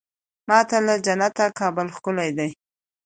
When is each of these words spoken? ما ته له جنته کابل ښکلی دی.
ما 0.47 0.59
ته 0.69 0.77
له 0.87 0.95
جنته 1.05 1.45
کابل 1.59 1.87
ښکلی 1.95 2.29
دی. 2.37 2.49